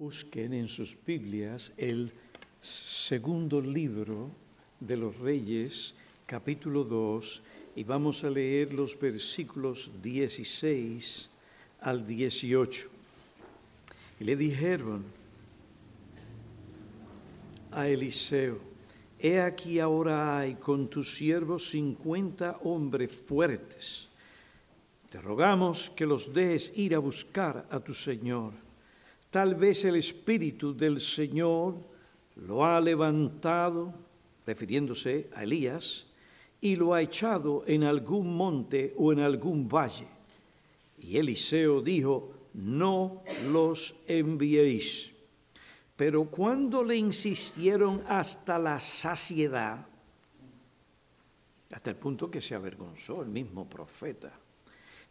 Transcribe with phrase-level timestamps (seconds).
[0.00, 2.10] Busquen en sus Biblias el
[2.62, 4.30] segundo libro
[4.80, 5.92] de los Reyes,
[6.24, 7.42] capítulo 2,
[7.76, 11.28] y vamos a leer los versículos 16
[11.82, 12.88] al 18.
[14.20, 15.04] Y le dijeron
[17.70, 18.58] a Eliseo,
[19.18, 24.08] he aquí ahora hay con tus siervos cincuenta hombres fuertes.
[25.10, 28.69] Te rogamos que los dejes ir a buscar a tu Señor
[29.30, 31.76] Tal vez el Espíritu del Señor
[32.34, 33.94] lo ha levantado,
[34.44, 36.06] refiriéndose a Elías,
[36.60, 40.08] y lo ha echado en algún monte o en algún valle.
[40.98, 45.12] Y Eliseo dijo, no los enviéis.
[45.96, 49.86] Pero cuando le insistieron hasta la saciedad,
[51.70, 54.32] hasta el punto que se avergonzó el mismo profeta,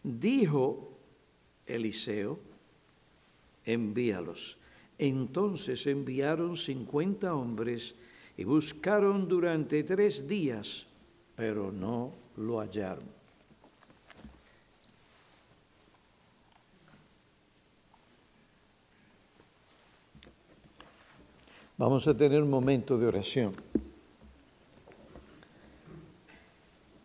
[0.03, 0.97] dijo
[1.65, 2.48] Eliseo,
[3.71, 4.57] envíalos.
[4.97, 7.95] Entonces enviaron cincuenta hombres
[8.35, 10.85] y buscaron durante tres días,
[11.35, 13.19] pero no lo hallaron.
[21.77, 23.53] Vamos a tener un momento de oración.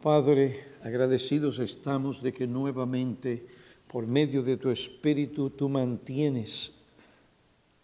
[0.03, 3.47] Padre, agradecidos estamos de que nuevamente
[3.95, 6.73] por medio de tu Espíritu tú mantienes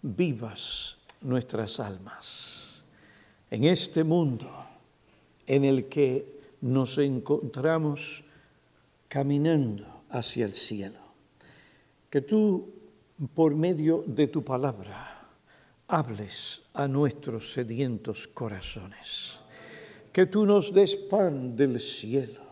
[0.03, 2.83] vivas nuestras almas.
[3.49, 4.51] En este mundo
[5.47, 6.27] en el que
[6.63, 8.25] nos encontramos
[9.07, 10.99] caminando hacia el cielo.
[12.11, 12.69] Que tú,
[13.33, 15.31] por medio de tu palabra,
[15.87, 19.39] hables a nuestros sedientos corazones.
[20.13, 22.50] Que tú nos des pan del cielo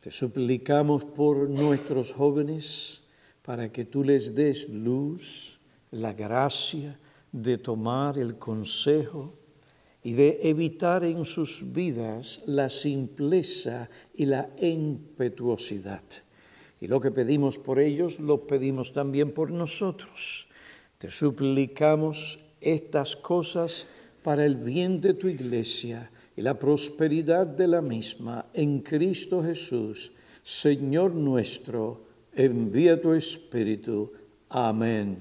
[0.00, 3.00] te suplicamos por nuestros jóvenes
[3.42, 5.58] para que tú les des luz,
[5.90, 6.98] la gracia
[7.32, 9.34] de tomar el consejo
[10.02, 16.02] y de evitar en sus vidas la simpleza y la impetuosidad.
[16.80, 20.48] Y lo que pedimos por ellos, lo pedimos también por nosotros.
[20.98, 23.86] Te suplicamos estas cosas
[24.22, 30.12] para el bien de tu iglesia y la prosperidad de la misma en Cristo Jesús,
[30.44, 34.12] Señor nuestro, envía tu Espíritu.
[34.48, 35.18] Amén.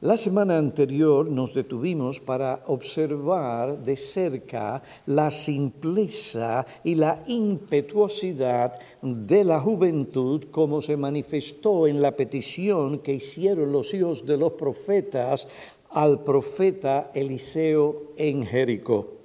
[0.00, 9.44] La semana anterior nos detuvimos para observar de cerca la simpleza y la impetuosidad de
[9.44, 15.46] la juventud como se manifestó en la petición que hicieron los hijos de los profetas
[15.90, 19.18] al profeta Eliseo en Jericó.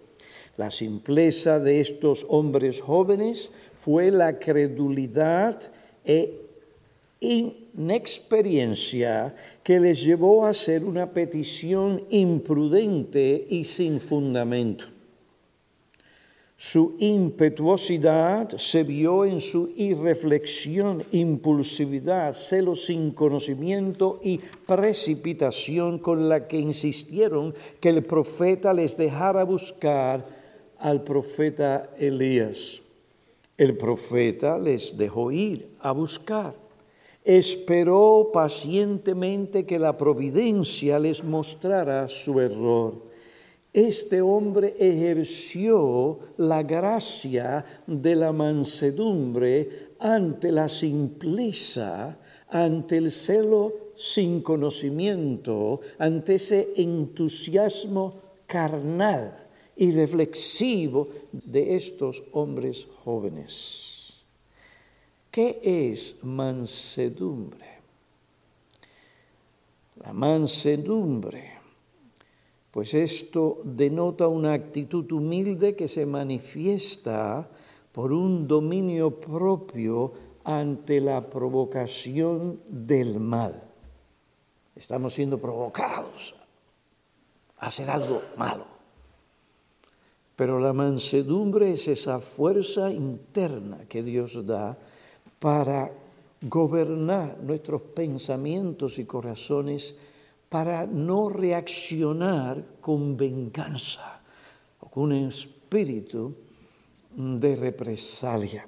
[0.57, 5.71] La simpleza de estos hombres jóvenes fue la credulidad
[6.03, 6.41] e
[7.19, 14.94] inexperiencia que les llevó a hacer una petición imprudente y sin fundamento.
[16.57, 26.47] Su impetuosidad se vio en su irreflexión, impulsividad, celo sin conocimiento y precipitación con la
[26.47, 30.25] que insistieron que el profeta les dejara buscar
[30.79, 32.81] al profeta Elías.
[33.57, 36.55] El profeta les dejó ir a buscar.
[37.25, 43.14] Esperó pacientemente que la providencia les mostrara su error
[43.75, 54.41] este hombre ejerció la gracia de la mansedumbre ante la simpleza, ante el celo sin
[54.41, 58.13] conocimiento, ante ese entusiasmo
[58.47, 64.13] carnal y reflexivo de estos hombres jóvenes.
[65.29, 65.59] ¿Qué
[65.91, 67.65] es mansedumbre?
[70.01, 71.54] La mansedumbre
[72.75, 77.47] pues esto denota una actitud humilde que se manifiesta
[77.93, 80.11] por un dominio propio
[80.43, 83.63] ante la provocación del mal.
[84.75, 86.35] Estamos siendo provocados
[87.59, 88.65] a hacer algo malo.
[90.35, 94.77] Pero la mansedumbre es esa fuerza interna que Dios da
[95.39, 95.93] para
[96.41, 99.95] gobernar nuestros pensamientos y corazones
[100.49, 104.21] para no reaccionar con venganza
[104.79, 106.35] o con un espíritu
[107.15, 108.67] de represalia.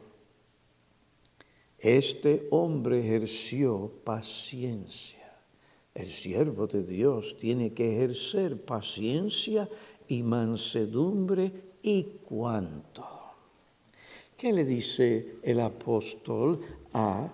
[1.77, 5.17] Este hombre ejerció paciencia.
[5.93, 9.69] El siervo de Dios tiene que ejercer paciencia
[10.07, 11.51] y mansedumbre
[11.81, 13.05] y cuánto.
[14.35, 16.61] ¿Qué le dice el apóstol
[16.93, 17.27] a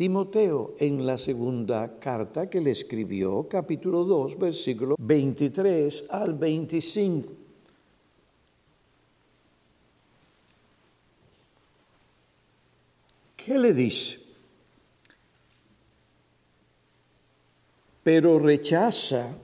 [0.00, 7.28] Timoteo en la segunda carta que le escribió, capítulo 2, versículo 23 al 25.
[13.36, 14.20] ¿Qué le dice?
[18.02, 19.36] Pero rechaza,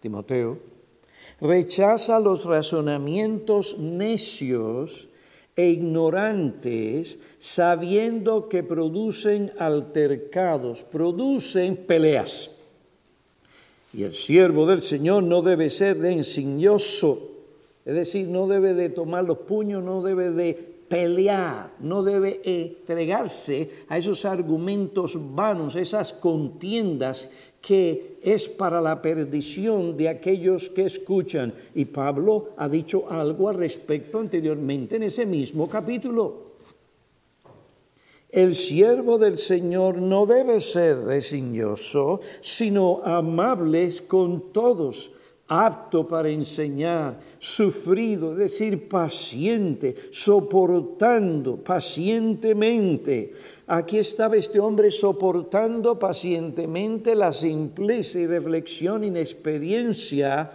[0.00, 0.58] Timoteo,
[1.40, 5.06] rechaza los razonamientos necios
[5.56, 12.50] e ignorantes, sabiendo que producen altercados, producen peleas.
[13.92, 17.28] Y el siervo del Señor no debe ser de ensiñoso,
[17.84, 20.54] es decir, no debe de tomar los puños, no debe de
[20.88, 27.30] pelear, no debe entregarse a esos argumentos vanos, esas contiendas
[27.60, 31.52] que es para la perdición de aquellos que escuchan.
[31.74, 36.50] Y Pablo ha dicho algo al respecto anteriormente en ese mismo capítulo.
[38.30, 45.10] El siervo del Señor no debe ser resignoso, sino amable con todos,
[45.50, 53.34] apto para enseñar, sufrido, es decir, paciente, soportando pacientemente
[53.72, 60.50] Aquí estaba este hombre soportando pacientemente la simpleza y reflexión y experiencia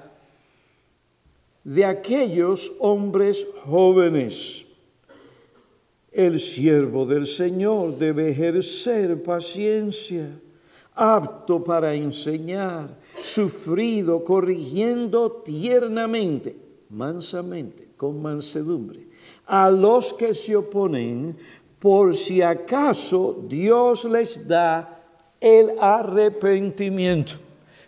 [1.63, 4.65] de aquellos hombres jóvenes.
[6.11, 10.37] El siervo del Señor debe ejercer paciencia,
[10.95, 16.55] apto para enseñar, sufrido, corrigiendo tiernamente,
[16.89, 19.07] mansamente, con mansedumbre,
[19.45, 21.37] a los que se oponen
[21.79, 25.03] por si acaso Dios les da
[25.39, 27.33] el arrepentimiento.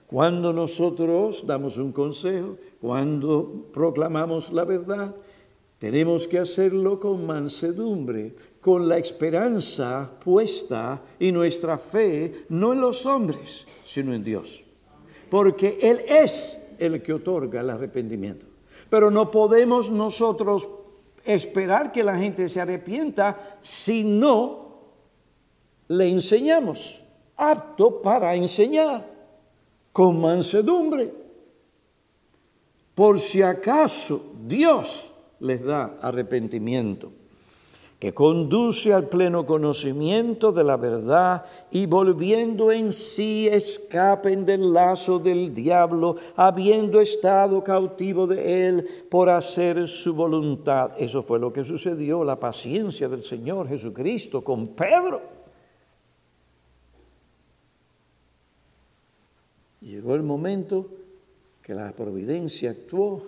[0.06, 5.16] Cuando nosotros damos un consejo, cuando proclamamos la verdad,
[5.80, 8.36] tenemos que hacerlo con mansedumbre,
[8.68, 14.62] con la esperanza puesta y nuestra fe no en los hombres, sino en Dios.
[15.30, 18.46] Porque Él es el que otorga el arrepentimiento.
[18.90, 20.68] Pero no podemos nosotros
[21.24, 24.82] esperar que la gente se arrepienta si no
[25.88, 27.02] le enseñamos,
[27.38, 29.10] apto para enseñar,
[29.94, 31.14] con mansedumbre.
[32.94, 35.10] Por si acaso Dios
[35.40, 37.14] les da arrepentimiento
[38.00, 45.18] que conduce al pleno conocimiento de la verdad y volviendo en sí escapen del lazo
[45.18, 50.92] del diablo, habiendo estado cautivo de él por hacer su voluntad.
[51.00, 55.22] Eso fue lo que sucedió, la paciencia del Señor Jesucristo con Pedro.
[59.82, 60.88] Llegó el momento
[61.64, 63.24] que la providencia actuó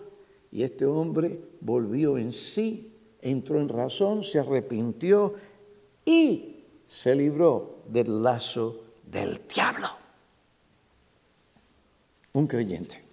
[0.52, 2.89] y este hombre volvió en sí
[3.22, 5.34] entró en razón, se arrepintió
[6.06, 9.88] y se libró del lazo del diablo.
[12.34, 13.04] Un creyente.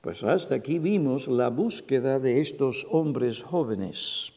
[0.00, 4.32] Pues hasta aquí vimos la búsqueda de estos hombres jóvenes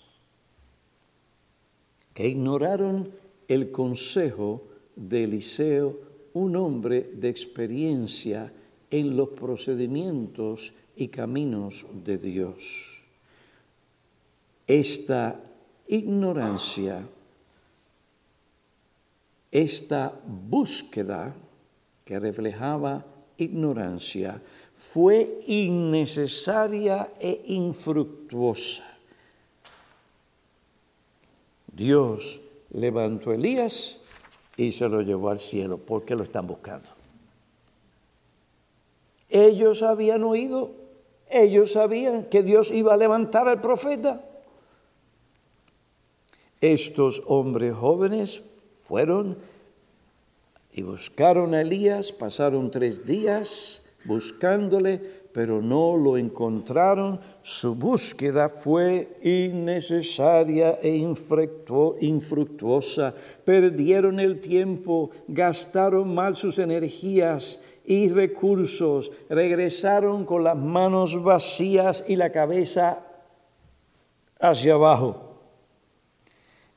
[2.13, 3.11] que ignoraron
[3.47, 4.63] el consejo
[4.95, 5.97] de Eliseo,
[6.33, 8.51] un hombre de experiencia
[8.91, 13.01] en los procedimientos y caminos de Dios.
[14.67, 15.39] Esta
[15.87, 17.05] ignorancia,
[19.51, 21.35] esta búsqueda
[22.05, 23.05] que reflejaba
[23.37, 24.41] ignorancia,
[24.75, 28.83] fue innecesaria e infructuosa.
[31.71, 33.97] Dios levantó a Elías
[34.57, 36.89] y se lo llevó al cielo porque lo están buscando.
[39.29, 40.82] Ellos habían oído
[41.33, 44.23] ellos sabían que Dios iba a levantar al profeta.
[46.61, 48.43] Estos hombres jóvenes
[48.87, 49.37] fueron
[50.71, 54.99] y buscaron a Elías, pasaron tres días buscándole,
[55.33, 57.19] pero no lo encontraron.
[57.41, 60.95] Su búsqueda fue innecesaria e
[62.01, 63.13] infructuosa.
[63.43, 72.15] Perdieron el tiempo, gastaron mal sus energías y recursos, regresaron con las manos vacías y
[72.15, 73.05] la cabeza
[74.39, 75.41] hacia abajo.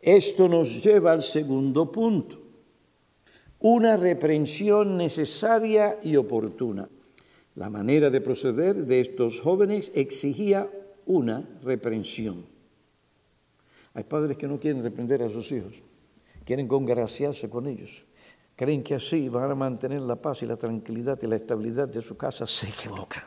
[0.01, 2.41] Esto nos lleva al segundo punto,
[3.61, 6.89] una reprensión necesaria y oportuna.
[7.55, 10.69] La manera de proceder de estos jóvenes exigía
[11.07, 12.45] una reprensión.
[13.95, 15.75] Hay padres que no quieren reprender a sus hijos,
[16.45, 18.05] quieren congraciarse con ellos
[18.57, 22.01] creen que así van a mantener la paz y la tranquilidad y la estabilidad de
[22.01, 23.25] su casa, se equivocan.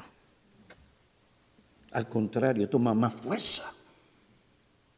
[1.92, 3.72] Al contrario, toma más fuerza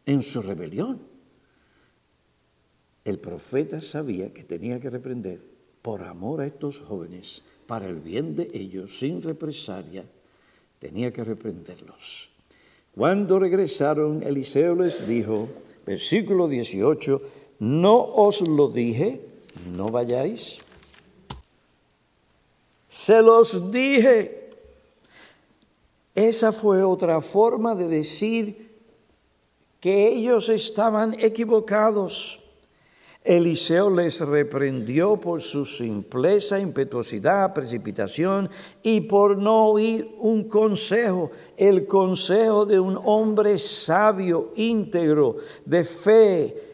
[0.05, 1.00] en su rebelión.
[3.03, 5.43] El profeta sabía que tenía que reprender
[5.81, 10.05] por amor a estos jóvenes, para el bien de ellos, sin represalia,
[10.79, 12.29] tenía que reprenderlos.
[12.93, 15.47] Cuando regresaron, Eliseo les dijo,
[15.85, 17.21] versículo 18,
[17.59, 19.30] no os lo dije,
[19.65, 20.60] no vayáis.
[22.89, 24.38] Se los dije.
[26.13, 28.70] Esa fue otra forma de decir
[29.79, 32.41] que ellos estaban equivocados.
[33.24, 38.50] Eliseo les reprendió por su simpleza, impetuosidad, precipitación
[38.84, 46.70] y por no oír un consejo, el consejo de un hombre sabio, íntegro, de fe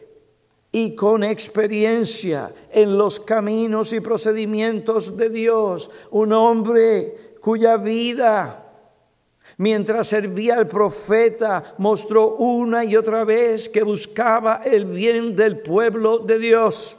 [0.70, 8.64] y con experiencia en los caminos y procedimientos de Dios, un hombre cuya vida
[9.58, 16.18] Mientras servía al profeta, mostró una y otra vez que buscaba el bien del pueblo
[16.20, 16.96] de Dios.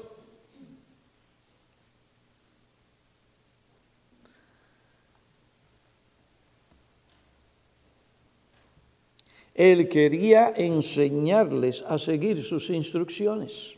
[9.59, 13.75] Él quería enseñarles a seguir sus instrucciones,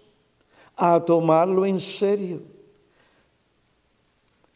[0.78, 2.42] a tomarlo en serio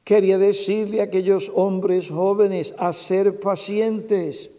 [0.05, 4.51] Quería decirle a aquellos hombres jóvenes a ser pacientes,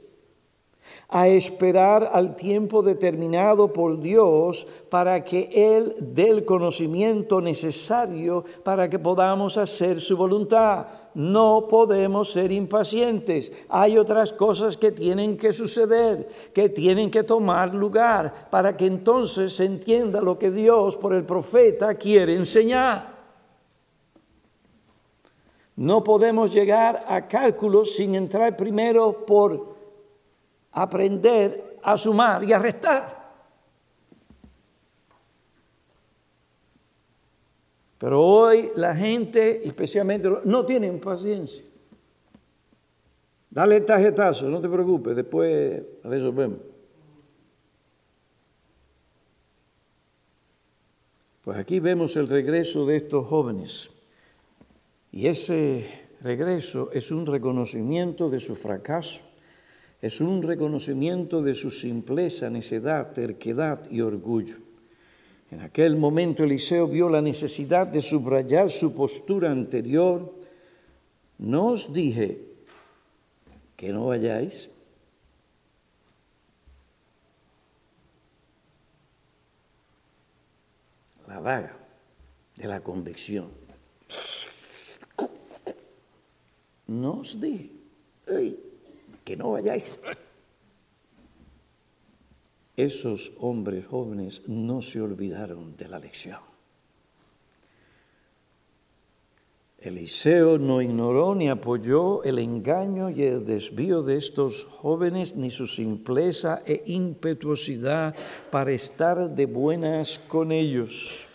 [1.09, 8.91] a esperar al tiempo determinado por Dios para que Él dé el conocimiento necesario para
[8.91, 10.89] que podamos hacer su voluntad.
[11.17, 13.51] No podemos ser impacientes.
[13.71, 19.55] Hay otras cosas que tienen que suceder, que tienen que tomar lugar para que entonces
[19.55, 23.17] se entienda lo que Dios por el profeta quiere enseñar.
[25.77, 29.75] No podemos llegar a cálculos sin entrar primero por
[30.73, 33.26] aprender a sumar y a restar.
[37.99, 41.65] Pero hoy la gente, especialmente, no tienen paciencia.
[43.51, 46.59] Dale tarjetazo, no te preocupes, después resolvemos.
[51.43, 53.91] Pues aquí vemos el regreso de estos jóvenes.
[55.13, 55.87] Y ese
[56.21, 59.25] regreso es un reconocimiento de su fracaso,
[60.03, 64.66] es un reconocimiento de su simpleza, necedad, terquedad y orgullo.
[65.51, 70.35] En aquel momento Eliseo vio la necesidad de subrayar su postura anterior.
[71.39, 72.41] No os dije
[73.77, 74.69] que no vayáis.
[81.29, 81.77] La vaga
[82.57, 83.67] de la convicción.
[86.87, 87.71] no os dije
[89.25, 89.99] que no vayáis.
[92.77, 96.41] Esos hombres jóvenes no se olvidaron de la lección.
[99.79, 105.67] Eliseo no ignoró ni apoyó el engaño y el desvío de estos jóvenes, ni su
[105.67, 108.15] simpleza e impetuosidad
[108.51, 111.29] para estar de buenas con ellos.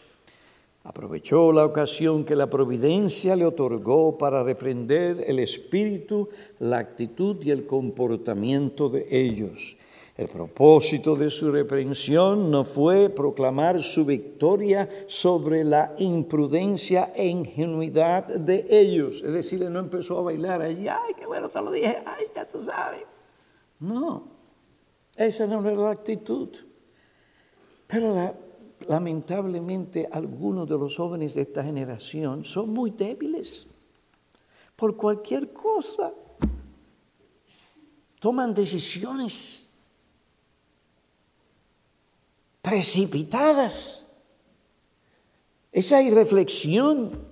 [0.84, 6.28] Aprovechó la ocasión que la providencia le otorgó para reprender el espíritu,
[6.60, 9.78] la actitud y el comportamiento de ellos.
[10.22, 18.28] El propósito de su reprensión no fue proclamar su victoria sobre la imprudencia e ingenuidad
[18.28, 19.24] de ellos.
[19.26, 22.48] Es decir, no empezó a bailar allí, ay, qué bueno te lo dije, ay, ya
[22.48, 23.02] tú sabes.
[23.80, 24.28] No,
[25.16, 26.50] esa no era la actitud.
[27.88, 28.36] Pero la
[28.88, 33.66] lamentablemente algunos de los jóvenes de esta generación son muy débiles.
[34.76, 36.14] Por cualquier cosa
[38.20, 39.71] toman decisiones
[42.62, 44.06] precipitadas.
[45.72, 47.28] Esa irreflexión,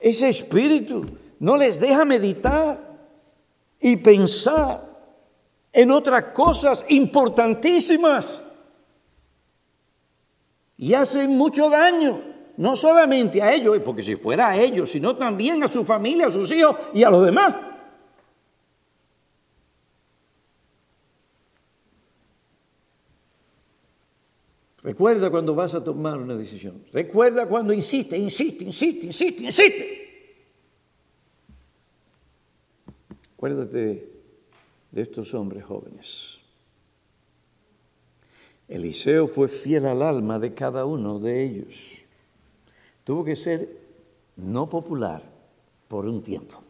[0.00, 1.02] ese espíritu
[1.40, 2.98] no les deja meditar
[3.80, 4.88] y pensar
[5.72, 8.42] en otras cosas importantísimas
[10.76, 12.22] y hacen mucho daño,
[12.56, 16.30] no solamente a ellos, porque si fuera a ellos, sino también a su familia, a
[16.30, 17.54] sus hijos y a los demás.
[24.88, 26.82] Recuerda cuando vas a tomar una decisión.
[26.94, 30.44] Recuerda cuando insiste, insiste, insiste, insiste, insiste.
[33.36, 34.10] Acuérdate
[34.90, 36.38] de estos hombres jóvenes.
[38.66, 41.98] Eliseo fue fiel al alma de cada uno de ellos.
[43.04, 43.68] Tuvo que ser
[44.36, 45.22] no popular
[45.86, 46.62] por un tiempo.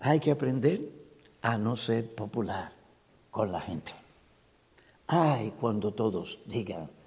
[0.00, 0.82] Hay que aprender
[1.40, 2.70] a no ser popular
[3.30, 3.92] con la gente.
[5.06, 6.97] Ay, cuando todos digan,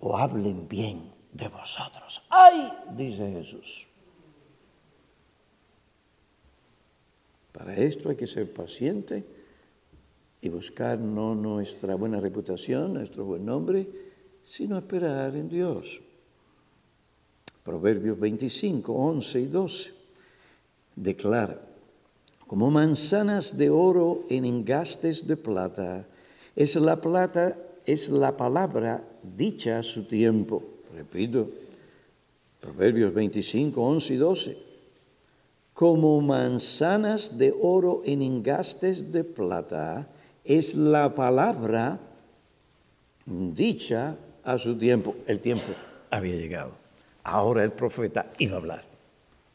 [0.00, 2.22] o hablen bien de vosotros.
[2.30, 2.72] ¡Ay!
[2.96, 3.86] dice Jesús.
[7.52, 9.24] Para esto hay que ser paciente
[10.40, 13.88] y buscar no nuestra buena reputación, nuestro buen nombre,
[14.44, 16.00] sino esperar en Dios.
[17.64, 19.92] Proverbios 25, 11 y 12
[20.96, 21.60] declara,
[22.46, 26.06] como manzanas de oro en engastes de plata,
[26.56, 30.62] es la plata, es la palabra dicha a su tiempo.
[30.94, 31.48] Repito,
[32.60, 34.58] Proverbios 25, 11 y 12.
[35.72, 40.06] Como manzanas de oro en engastes de plata,
[40.44, 41.98] es la palabra
[43.24, 45.16] dicha a su tiempo.
[45.26, 45.72] El tiempo
[46.10, 46.72] había llegado.
[47.24, 48.84] Ahora el profeta iba a hablar.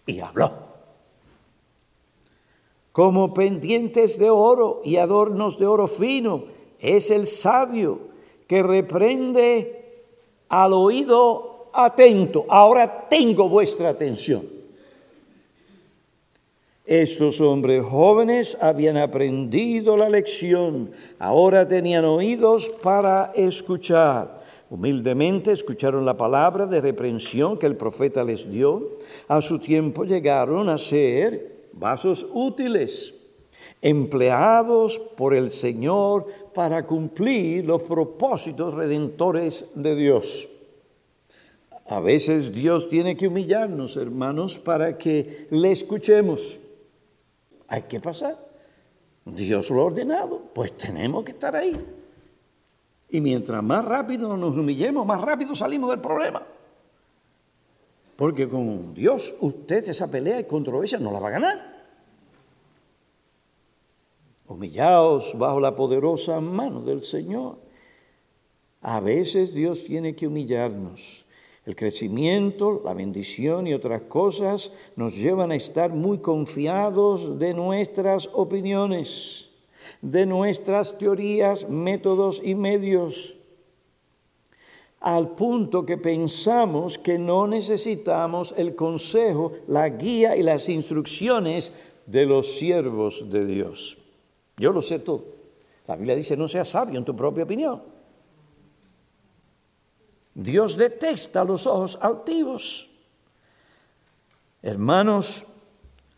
[0.08, 0.74] Y habló
[2.92, 6.46] como pendientes de oro y adornos de oro fino.
[6.80, 8.13] Es el sabio
[8.48, 10.04] que reprende
[10.50, 12.46] al oído atento.
[12.48, 14.54] Ahora tengo vuestra atención.
[16.86, 24.44] Estos hombres jóvenes habían aprendido la lección, ahora tenían oídos para escuchar.
[24.70, 28.98] Humildemente escucharon la palabra de reprensión que el profeta les dio.
[29.30, 33.14] A su tiempo llegaron a ser vasos útiles,
[33.82, 40.50] empleados por el Señor para cumplir los propósitos redentores de Dios.
[41.88, 46.60] A veces Dios tiene que humillarnos, hermanos, para que le escuchemos.
[47.68, 48.38] Hay que pasar.
[49.26, 51.74] Dios lo ha ordenado, pues tenemos que estar ahí.
[53.10, 56.42] Y mientras más rápido nos humillemos, más rápido salimos del problema.
[58.16, 61.73] Porque con Dios usted esa pelea y controversia no la va a ganar.
[64.54, 67.58] Humillaos bajo la poderosa mano del Señor.
[68.82, 71.26] A veces Dios tiene que humillarnos.
[71.66, 78.30] El crecimiento, la bendición y otras cosas nos llevan a estar muy confiados de nuestras
[78.34, 79.50] opiniones,
[80.02, 83.38] de nuestras teorías, métodos y medios
[85.04, 91.74] al punto que pensamos que no necesitamos el consejo, la guía y las instrucciones
[92.06, 93.98] de los siervos de Dios.
[94.58, 95.26] Yo lo sé todo.
[95.88, 97.82] La Biblia dice, no seas sabio en tu propia opinión.
[100.34, 102.90] Dios detesta los ojos altivos.
[104.62, 105.46] Hermanos,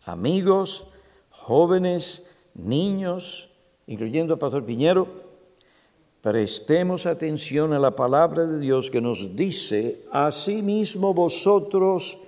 [0.04, 0.86] amigos,
[1.30, 3.50] jóvenes, niños,
[3.86, 5.26] incluyendo a Pastor Piñero,
[6.26, 12.18] Prestemos atención a la palabra de Dios que nos dice, asimismo vosotros,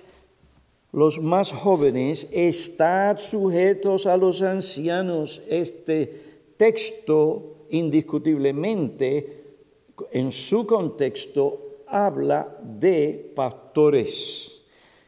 [0.91, 5.41] los más jóvenes, estad sujetos a los ancianos.
[5.47, 6.21] Este
[6.57, 9.43] texto indiscutiblemente,
[10.11, 14.61] en su contexto, habla de pastores.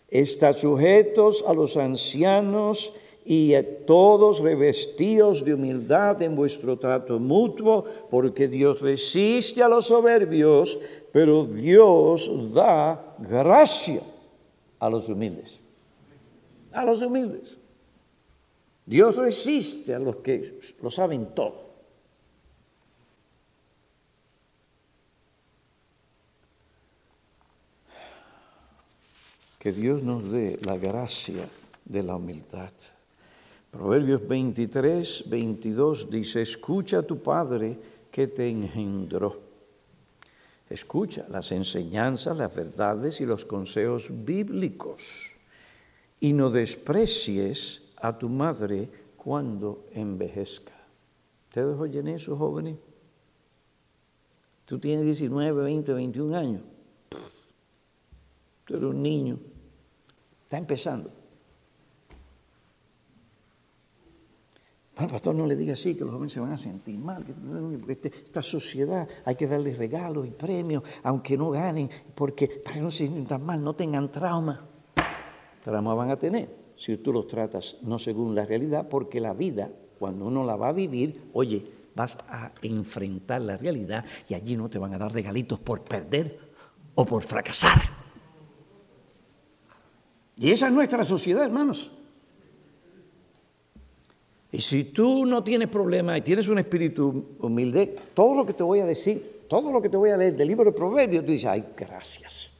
[0.07, 3.53] Estad sujetos a los ancianos y
[3.85, 10.77] todos revestidos de humildad en vuestro trato mutuo, porque Dios resiste a los soberbios,
[11.11, 14.01] pero Dios da gracia
[14.79, 15.60] a los humildes.
[16.71, 17.57] A los humildes.
[18.85, 21.71] Dios resiste a los que lo saben todo.
[29.59, 31.47] Que Dios nos dé la gracia
[31.85, 32.71] de la humildad.
[33.69, 37.77] Proverbios 23, 22 dice, escucha a tu Padre
[38.11, 39.39] que te engendró.
[40.69, 45.30] Escucha las enseñanzas, las verdades y los consejos bíblicos.
[46.21, 50.71] Y no desprecies a tu madre cuando envejezca.
[51.49, 52.77] ¿Ustedes oyen eso, jóvenes?
[54.65, 56.61] Tú tienes 19, 20, 21 años.
[58.63, 59.37] Tú eres un niño.
[60.43, 61.11] Está empezando.
[64.95, 67.33] Bueno, pastor, no le diga así, que los jóvenes se van a sentir mal, que
[67.91, 72.81] este, esta sociedad hay que darles regalos y premios, aunque no ganen, porque para que
[72.81, 74.70] no se sientan mal, no tengan trauma.
[75.61, 79.69] Trauma van a tener si tú los tratas no según la realidad, porque la vida,
[79.99, 81.63] cuando uno la va a vivir, oye,
[81.95, 86.39] vas a enfrentar la realidad y allí no te van a dar regalitos por perder
[86.95, 87.79] o por fracasar.
[90.37, 91.91] Y esa es nuestra sociedad, hermanos.
[94.51, 98.63] Y si tú no tienes problema y tienes un espíritu humilde, todo lo que te
[98.63, 101.31] voy a decir, todo lo que te voy a leer del libro de Proverbios, tú
[101.31, 102.50] dices, ay, gracias.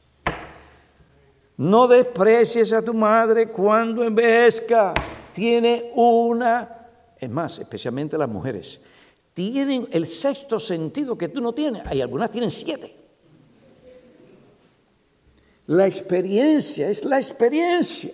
[1.56, 4.94] No desprecies a tu madre cuando envejezca.
[5.32, 6.88] Tiene una,
[7.18, 8.80] es más, especialmente las mujeres,
[9.34, 11.86] tienen el sexto sentido que tú no tienes.
[11.86, 12.94] Hay algunas tienen siete.
[15.66, 18.12] La experiencia es la experiencia.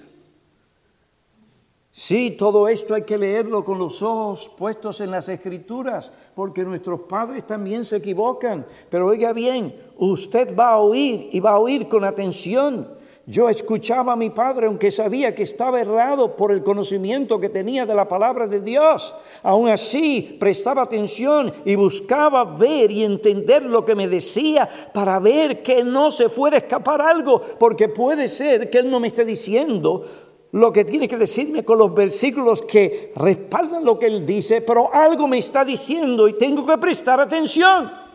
[1.90, 7.00] Sí, todo esto hay que leerlo con los ojos puestos en las escrituras, porque nuestros
[7.00, 8.64] padres también se equivocan.
[8.88, 12.97] Pero oiga bien, usted va a oír y va a oír con atención.
[13.30, 17.84] Yo escuchaba a mi padre, aunque sabía que estaba errado por el conocimiento que tenía
[17.84, 19.14] de la palabra de Dios.
[19.42, 25.62] Aún así, prestaba atención y buscaba ver y entender lo que me decía para ver
[25.62, 29.26] que no se fuera a escapar algo, porque puede ser que él no me esté
[29.26, 30.06] diciendo
[30.52, 34.88] lo que tiene que decirme con los versículos que respaldan lo que él dice, pero
[34.90, 38.07] algo me está diciendo y tengo que prestar atención.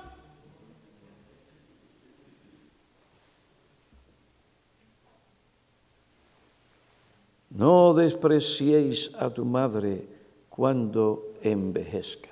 [7.54, 10.06] No despreciéis a tu madre
[10.50, 12.30] cuando envejezca.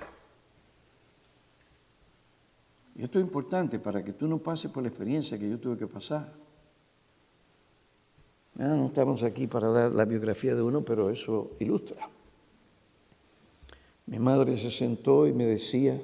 [2.96, 5.78] Y esto es importante para que tú no pases por la experiencia que yo tuve
[5.78, 6.32] que pasar.
[8.58, 12.08] Ah, no estamos aquí para dar la biografía de uno, pero eso ilustra.
[14.06, 16.02] Mi madre se sentó y me decía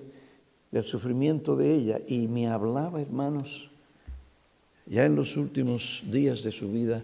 [0.70, 3.70] del sufrimiento de ella y me hablaba, hermanos,
[4.86, 7.02] ya en los últimos días de su vida,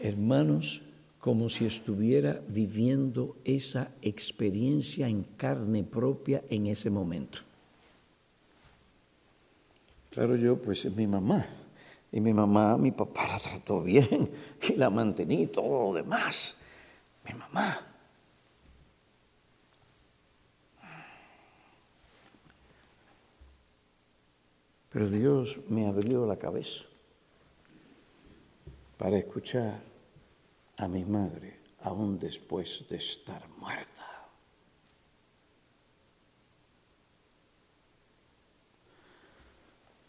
[0.00, 0.82] hermanos,
[1.22, 7.38] como si estuviera viviendo esa experiencia en carne propia en ese momento.
[10.10, 11.46] Claro, yo pues es mi mamá.
[12.10, 14.32] Y mi mamá, mi papá la trató bien
[14.68, 16.56] y la mantení todo lo demás.
[17.24, 17.78] Mi mamá.
[24.90, 26.82] Pero Dios me abrió la cabeza
[28.98, 29.91] para escuchar
[30.82, 34.04] a mi madre aún después de estar muerta.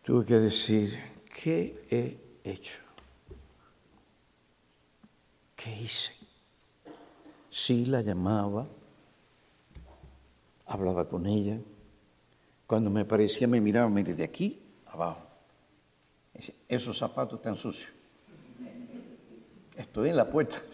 [0.01, 0.99] Tuve que decir,
[1.33, 2.81] ¿qué he hecho?
[5.55, 6.13] ¿Qué hice?
[7.49, 8.67] Sí la llamaba,
[10.65, 11.59] hablaba con ella.
[12.65, 15.27] Cuando me parecía me miraba, me de aquí abajo.
[16.67, 17.92] Esos zapatos están sucios.
[19.75, 20.61] Estoy en la puerta.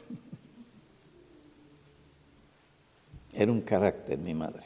[3.33, 4.65] Era un carácter mi madre.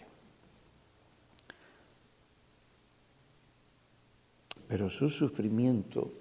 [4.67, 6.11] Pero su sufrimiento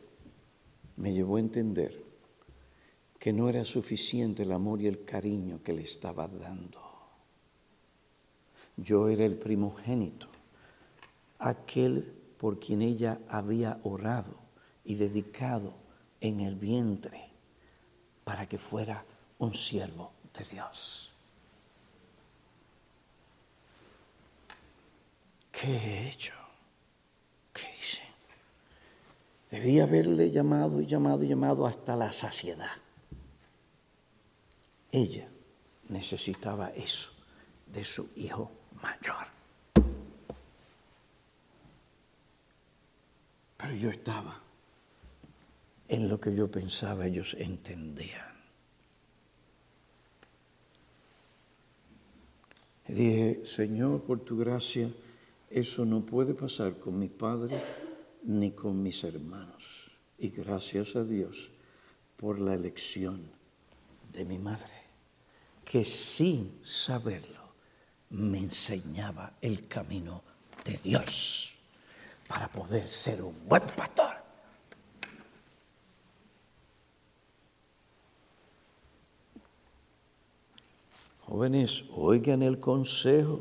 [0.97, 2.03] me llevó a entender
[3.19, 6.81] que no era suficiente el amor y el cariño que le estaba dando.
[8.77, 10.27] Yo era el primogénito,
[11.39, 14.35] aquel por quien ella había orado
[14.85, 15.75] y dedicado
[16.21, 17.32] en el vientre
[18.33, 19.05] para que fuera
[19.41, 21.11] un siervo de Dios.
[25.51, 26.33] ¿Qué he hecho?
[27.53, 28.01] ¿Qué hice?
[29.51, 32.71] Debí haberle llamado y llamado y llamado hasta la saciedad.
[34.91, 35.29] Ella
[35.91, 37.11] necesitaba eso
[37.67, 39.27] de su hijo mayor.
[43.59, 44.41] Pero yo estaba
[45.93, 48.33] en lo que yo pensaba ellos entendían.
[52.89, 54.91] Y dije, Señor, por tu gracia,
[55.51, 57.61] eso no puede pasar con mi padre
[58.23, 59.91] ni con mis hermanos.
[60.17, 61.51] Y gracias a Dios
[62.17, 63.31] por la elección
[64.15, 64.73] de mi madre,
[65.63, 67.53] que sin saberlo
[68.09, 70.23] me enseñaba el camino
[70.65, 71.53] de Dios
[72.27, 74.22] para poder ser un buen pastor.
[81.33, 83.41] Jóvenes, oigan el consejo.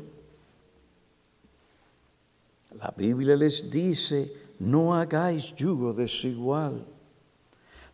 [2.78, 6.86] La Biblia les dice, no hagáis yugo desigual,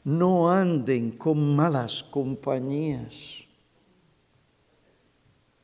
[0.05, 3.43] no anden con malas compañías,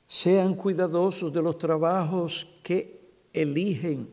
[0.09, 4.09] sean cuidadosos de los trabajos que eligen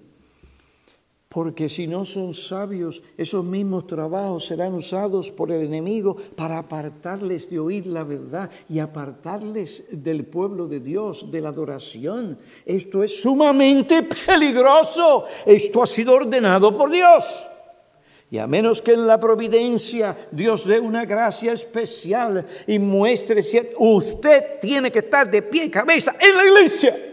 [1.31, 7.49] porque si no son sabios, esos mismos trabajos serán usados por el enemigo para apartarles
[7.49, 12.37] de oír la verdad y apartarles del pueblo de Dios, de la adoración.
[12.65, 15.23] Esto es sumamente peligroso.
[15.45, 17.47] Esto ha sido ordenado por Dios.
[18.29, 23.61] Y a menos que en la providencia Dios dé una gracia especial y muestre si
[23.77, 27.10] usted tiene que estar de pie y cabeza en la iglesia.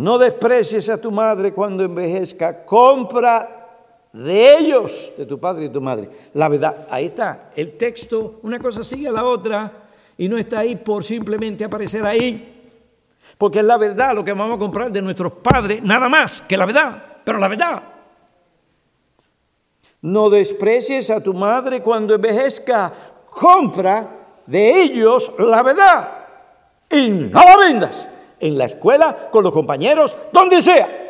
[0.00, 3.68] No desprecies a tu madre cuando envejezca, compra
[4.10, 6.08] de ellos, de tu padre y tu madre.
[6.32, 9.70] La verdad, ahí está, el texto, una cosa sigue a la otra
[10.16, 12.56] y no está ahí por simplemente aparecer ahí.
[13.36, 16.56] porque es la verdad lo que vamos a comprar de nuestros padres, nada más que
[16.56, 17.82] la verdad, pero la verdad.
[20.00, 22.90] No desprecies a tu madre cuando envejezca,
[23.30, 24.08] compra
[24.46, 26.10] de ellos la verdad
[26.90, 28.09] y no la vendas
[28.40, 31.00] en la escuela, con los compañeros, donde sea.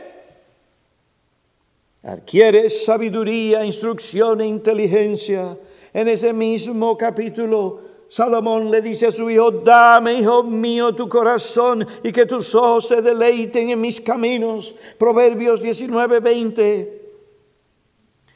[2.03, 5.57] Adquieres sabiduría, instrucción e inteligencia.
[5.93, 11.87] En ese mismo capítulo, Salomón le dice a su hijo, dame, hijo mío, tu corazón
[12.03, 14.75] y que tus ojos se deleiten en mis caminos.
[14.99, 17.01] Proverbios 19, 20.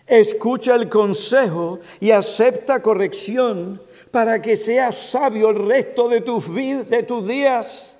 [0.07, 3.80] Escucha el consejo y acepta corrección
[4.11, 7.93] para que seas sabio el resto de tus, de tus días.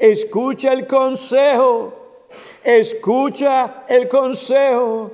[0.00, 1.92] Escucha el consejo,
[2.64, 5.10] escucha el consejo,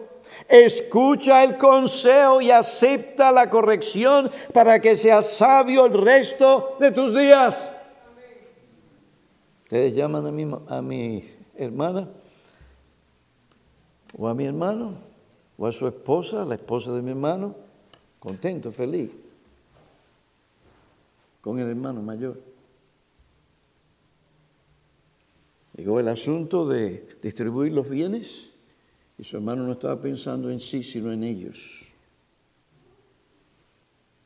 [0.49, 7.13] escucha el consejo y acepta la corrección para que seas sabio el resto de tus
[7.13, 7.73] días.
[9.65, 12.09] Ustedes llaman a mi, a mi hermana
[14.17, 14.93] o a mi hermano
[15.59, 17.57] o a su esposa, la esposa de mi hermano,
[18.21, 19.11] contento, feliz,
[21.41, 22.46] con el hermano mayor.
[25.77, 28.51] Llegó el asunto de distribuir los bienes
[29.19, 31.87] y su hermano no estaba pensando en sí, sino en ellos.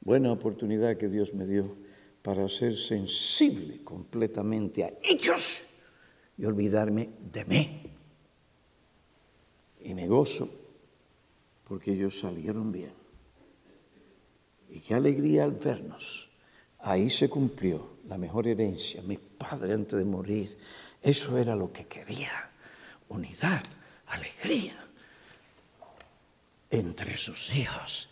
[0.00, 1.76] Buena oportunidad que Dios me dio
[2.22, 5.64] para ser sensible completamente a ellos
[6.38, 7.82] y olvidarme de mí.
[9.80, 10.48] Y me gozo
[11.66, 12.92] porque ellos salieron bien.
[14.68, 16.30] Y qué alegría al vernos.
[16.78, 19.02] Ahí se cumplió la mejor herencia.
[19.02, 20.56] Mi padre antes de morir
[21.02, 22.50] eso era lo que quería,
[23.08, 23.62] unidad,
[24.06, 24.76] alegría
[26.70, 28.08] entre sus hijos.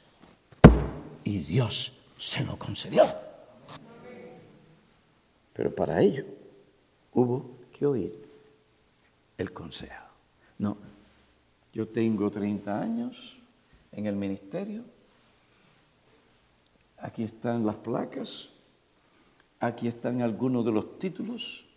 [1.24, 3.04] Y Dios se lo concedió.
[5.52, 6.24] Pero para ello
[7.12, 8.28] hubo que oír
[9.36, 10.04] el consejo.
[10.58, 10.76] No,
[11.72, 13.36] yo tengo 30 años
[13.92, 14.84] en el ministerio.
[16.98, 18.50] Aquí están las placas.
[19.60, 21.67] Aquí están algunos de los títulos.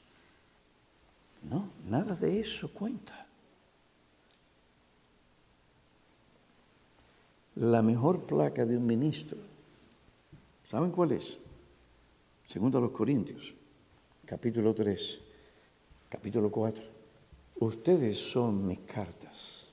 [1.49, 3.27] No, nada de eso cuenta.
[7.56, 9.38] La mejor placa de un ministro,
[10.65, 11.38] ¿saben cuál es?
[12.45, 13.54] Segundo a los Corintios,
[14.25, 15.21] capítulo 3,
[16.10, 16.84] capítulo 4.
[17.60, 19.67] Ustedes son mis cartas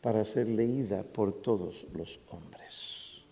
[0.00, 3.22] para ser leída por todos los hombres.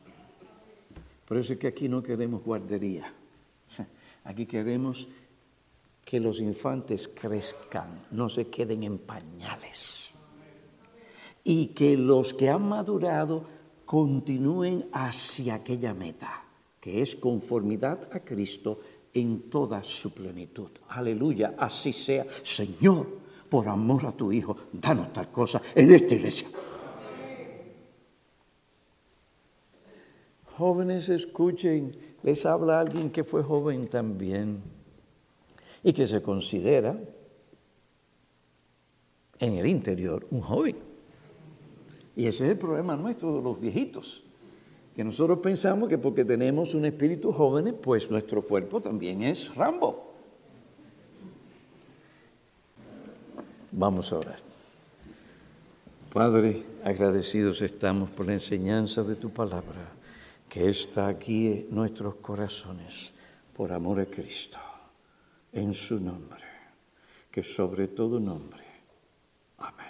[1.27, 3.13] Por eso es que aquí no queremos guardería.
[4.25, 5.09] Aquí queremos
[6.11, 10.11] que los infantes crezcan, no se queden en pañales.
[11.45, 13.45] Y que los que han madurado
[13.87, 16.43] continúen hacia aquella meta,
[16.81, 18.81] que es conformidad a Cristo
[19.15, 20.73] en toda su plenitud.
[20.89, 22.27] Aleluya, así sea.
[22.43, 23.07] Señor,
[23.49, 26.49] por amor a tu Hijo, danos tal cosa en esta iglesia.
[30.59, 34.80] Jóvenes, escuchen, les habla alguien que fue joven también
[35.83, 36.99] y que se considera
[39.39, 40.77] en el interior un joven.
[42.17, 44.23] Y ese es el problema nuestro de los viejitos,
[44.95, 50.13] que nosotros pensamos que porque tenemos un espíritu joven, pues nuestro cuerpo también es Rambo.
[53.73, 54.39] Vamos a orar.
[56.13, 59.93] Padre, agradecidos estamos por la enseñanza de tu palabra,
[60.49, 63.13] que está aquí en nuestros corazones,
[63.55, 64.59] por amor a Cristo
[65.53, 66.45] en su nombre,
[67.31, 68.65] que sobre todo nombre.
[69.59, 69.90] Amén.